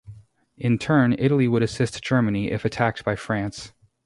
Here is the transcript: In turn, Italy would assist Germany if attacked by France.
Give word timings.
In 0.57 0.79
turn, 0.79 1.15
Italy 1.19 1.47
would 1.47 1.61
assist 1.61 2.01
Germany 2.03 2.49
if 2.49 2.65
attacked 2.65 3.05
by 3.05 3.15
France. 3.15 3.71